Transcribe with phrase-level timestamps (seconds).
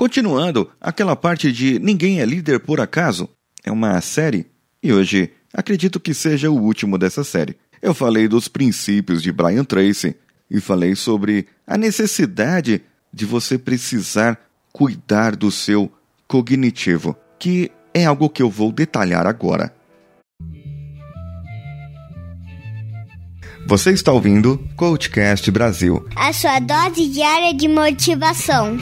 [0.00, 3.28] Continuando, aquela parte de Ninguém é líder por acaso
[3.62, 4.46] é uma série
[4.82, 7.54] e hoje acredito que seja o último dessa série.
[7.82, 10.16] Eu falei dos princípios de Brian Tracy
[10.50, 12.80] e falei sobre a necessidade
[13.12, 14.40] de você precisar
[14.72, 15.92] cuidar do seu
[16.26, 19.70] cognitivo, que é algo que eu vou detalhar agora.
[23.66, 28.78] Você está ouvindo Coachcast Brasil a sua dose diária de motivação.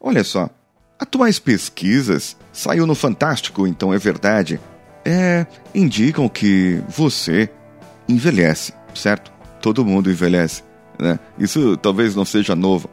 [0.00, 0.50] Olha só,
[0.98, 4.60] atuais pesquisas, saiu no Fantástico, então é verdade,
[5.04, 7.48] é, indicam que você
[8.08, 9.32] envelhece, certo?
[9.60, 10.62] Todo mundo envelhece,
[10.98, 11.18] né?
[11.38, 12.90] Isso talvez não seja novo.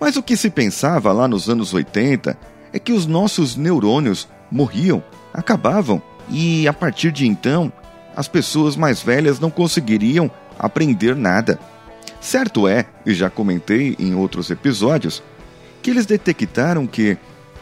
[0.00, 2.38] Mas o que se pensava lá nos anos 80
[2.72, 7.72] é que os nossos neurônios morriam, acabavam, e a partir de então,
[8.14, 11.58] as pessoas mais velhas não conseguiriam aprender nada.
[12.20, 15.22] Certo é, e já comentei em outros episódios,
[15.82, 17.16] que eles detectaram que,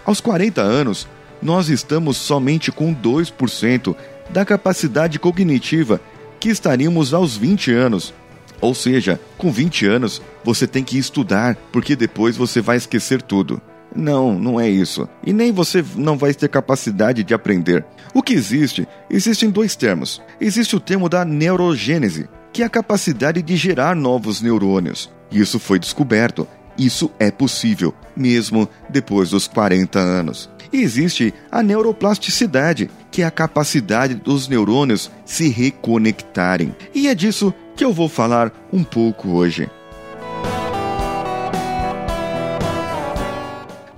[0.05, 1.07] aos 40 anos,
[1.41, 3.95] nós estamos somente com 2%
[4.31, 6.01] da capacidade cognitiva
[6.41, 8.15] que estaríamos aos 20 anos.
[8.61, 13.61] Ou seja, com 20 anos você tem que estudar, porque depois você vai esquecer tudo.
[13.95, 15.09] Não, não é isso.
[15.25, 17.85] E nem você não vai ter capacidade de aprender.
[18.13, 18.89] O que existe?
[19.09, 20.21] Existem dois termos.
[20.41, 25.13] Existe o termo da neurogênese, que é a capacidade de gerar novos neurônios.
[25.31, 26.47] Isso foi descoberto
[26.79, 30.51] isso é possível, mesmo depois dos 40 anos.
[30.73, 36.75] E existe a neuroplasticidade, que é a capacidade dos neurônios se reconectarem.
[36.93, 39.71] E é disso que eu vou falar um pouco hoje.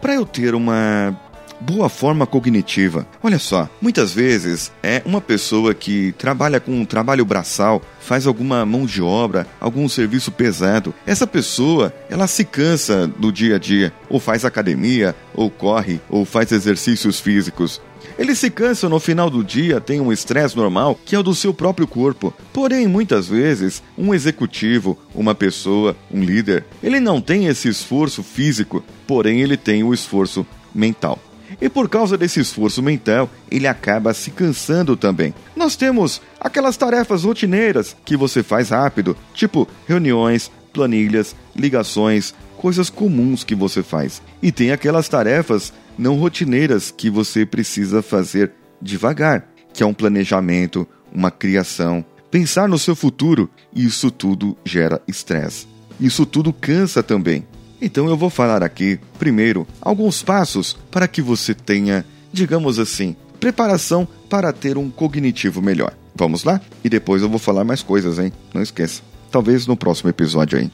[0.01, 1.19] Para eu ter uma
[1.61, 3.07] boa forma cognitiva.
[3.23, 8.65] Olha só, muitas vezes é uma pessoa que trabalha com um trabalho braçal, faz alguma
[8.65, 10.95] mão de obra, algum serviço pesado.
[11.07, 16.25] Essa pessoa, ela se cansa no dia a dia, ou faz academia, ou corre, ou
[16.25, 17.81] faz exercícios físicos.
[18.19, 21.35] Ele se cansa no final do dia, tem um estresse normal, que é o do
[21.35, 22.33] seu próprio corpo.
[22.53, 28.83] Porém, muitas vezes, um executivo, uma pessoa, um líder, ele não tem esse esforço físico,
[29.07, 31.19] porém ele tem o esforço mental.
[31.61, 35.35] E por causa desse esforço mental, ele acaba se cansando também.
[35.55, 43.45] Nós temos aquelas tarefas rotineiras que você faz rápido, tipo reuniões, planilhas, ligações, coisas comuns
[43.45, 44.21] que você faz.
[44.43, 50.87] E tem aquelas tarefas não rotineiras que você precisa fazer devagar, que é um planejamento,
[51.13, 55.67] uma criação, pensar no seu futuro, isso tudo gera estresse.
[55.99, 57.47] Isso tudo cansa também.
[57.81, 64.09] Então eu vou falar aqui, primeiro, alguns passos para que você tenha, digamos assim, preparação
[64.29, 65.95] para ter um cognitivo melhor.
[66.15, 66.61] Vamos lá?
[66.83, 68.33] E depois eu vou falar mais coisas, hein?
[68.55, 69.03] Não esqueça.
[69.31, 70.71] Talvez no próximo episódio aí.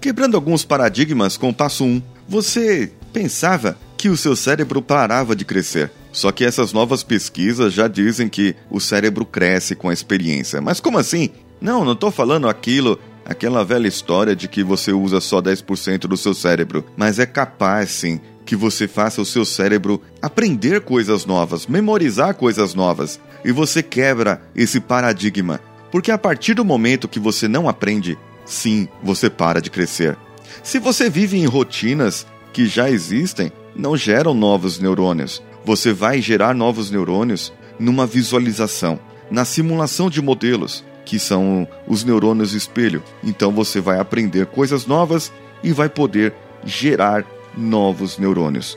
[0.00, 2.02] Quebrando alguns paradigmas com o passo 1.
[2.28, 5.90] Você pensava que o seu cérebro parava de crescer.
[6.12, 10.60] Só que essas novas pesquisas já dizem que o cérebro cresce com a experiência.
[10.60, 11.30] Mas como assim?
[11.60, 16.16] Não, não estou falando aquilo Aquela velha história de que você usa só 10% do
[16.16, 21.66] seu cérebro, mas é capaz sim que você faça o seu cérebro aprender coisas novas,
[21.66, 23.20] memorizar coisas novas.
[23.44, 25.60] E você quebra esse paradigma,
[25.92, 30.16] porque a partir do momento que você não aprende, sim, você para de crescer.
[30.62, 35.42] Se você vive em rotinas que já existem, não geram novos neurônios.
[35.64, 38.98] Você vai gerar novos neurônios numa visualização,
[39.30, 43.02] na simulação de modelos, que são os neurônios espelho.
[43.22, 46.34] Então você vai aprender coisas novas e vai poder
[46.64, 47.24] gerar
[47.56, 48.76] novos neurônios.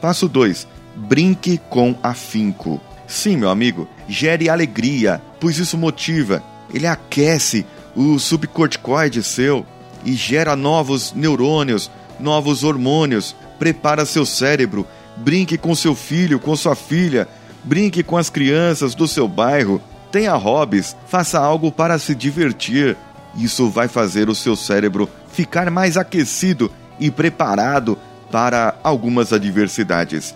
[0.00, 0.66] Passo 2.
[0.94, 2.80] Brinque com afinco.
[3.06, 6.42] Sim, meu amigo, gere alegria, pois isso motiva.
[6.72, 7.64] Ele aquece
[7.96, 9.64] o subcorticoide seu
[10.04, 13.34] e gera novos neurônios, novos hormônios.
[13.58, 14.86] Prepara seu cérebro.
[15.16, 17.28] Brinque com seu filho, com sua filha
[17.64, 19.80] brinque com as crianças do seu bairro,
[20.12, 22.96] tenha hobbies, faça algo para se divertir.
[23.36, 26.70] Isso vai fazer o seu cérebro ficar mais aquecido
[27.00, 27.98] e preparado
[28.30, 30.34] para algumas adversidades.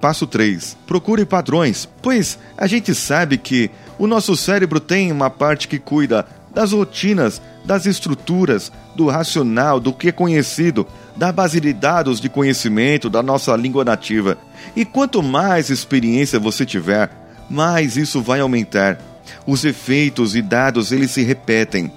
[0.00, 0.76] Passo 3.
[0.86, 6.24] Procure padrões, pois a gente sabe que o nosso cérebro tem uma parte que cuida
[6.54, 12.26] das rotinas, das estruturas, do racional, do que é conhecido, da base de dados de
[12.26, 14.38] conhecimento da nossa língua nativa.
[14.74, 17.10] E quanto mais experiência você tiver,
[17.50, 18.98] mais isso vai aumentar.
[19.46, 21.92] Os efeitos e dados eles se repetem.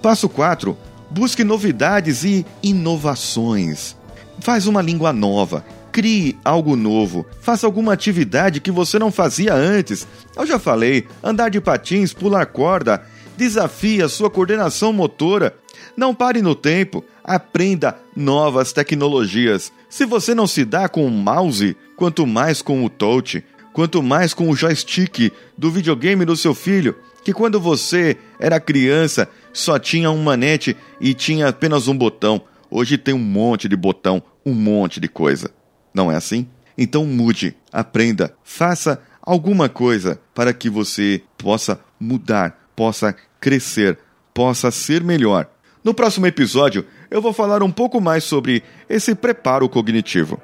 [0.00, 0.78] Passo 4.
[1.10, 3.96] Busque novidades e inovações.
[4.38, 10.08] Faz uma língua nova, crie algo novo, faça alguma atividade que você não fazia antes.
[10.34, 13.02] Eu já falei, andar de patins, pular corda,
[13.36, 15.54] desafie a sua coordenação motora.
[15.94, 19.70] Não pare no tempo, aprenda novas tecnologias.
[19.90, 23.44] Se você não se dá com o mouse, quanto mais com o touch,
[23.74, 29.28] quanto mais com o joystick do videogame do seu filho, que quando você era criança
[29.52, 32.40] só tinha um manete e tinha apenas um botão.
[32.70, 35.50] Hoje tem um monte de botão, um monte de coisa.
[35.94, 36.48] Não é assim?
[36.76, 43.98] Então mude, aprenda, faça alguma coisa para que você possa mudar, possa crescer,
[44.32, 45.48] possa ser melhor.
[45.84, 50.40] No próximo episódio, eu vou falar um pouco mais sobre esse preparo cognitivo.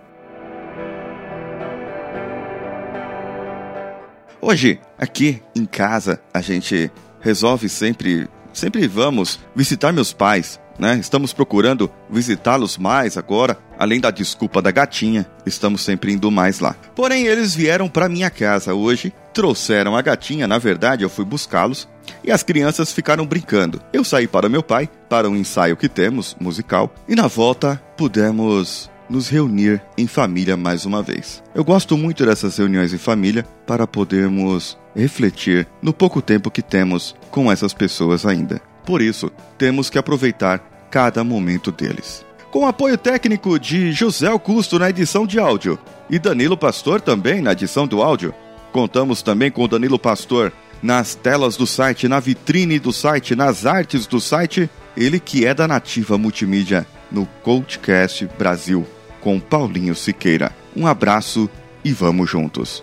[4.41, 6.91] Hoje, aqui em casa, a gente
[7.21, 10.99] resolve sempre, sempre vamos visitar meus pais, né?
[10.99, 16.77] Estamos procurando visitá-los mais agora, além da desculpa da gatinha, estamos sempre indo mais lá.
[16.95, 21.89] Porém, eles vieram para minha casa hoje, trouxeram a gatinha, na verdade eu fui buscá-los,
[22.23, 23.81] e as crianças ficaram brincando.
[23.93, 28.91] Eu saí para meu pai, para um ensaio que temos, musical, e na volta pudemos
[29.09, 31.43] nos reunir em família mais uma vez.
[31.55, 37.15] Eu gosto muito dessas reuniões em família para podermos refletir no pouco tempo que temos
[37.31, 38.61] com essas pessoas ainda.
[38.89, 42.25] Por isso, temos que aproveitar cada momento deles.
[42.51, 47.53] Com apoio técnico de José Augusto na edição de áudio e Danilo Pastor também na
[47.53, 48.35] edição do áudio.
[48.73, 54.07] Contamos também com Danilo Pastor nas telas do site, na vitrine do site, nas artes
[54.07, 58.87] do site, ele que é da Nativa Multimídia no Coachcast Brasil,
[59.21, 60.51] com Paulinho Siqueira.
[60.75, 61.51] Um abraço
[61.85, 62.83] e vamos juntos.